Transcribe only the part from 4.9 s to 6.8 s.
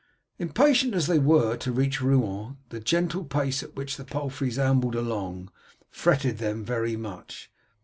along fretted them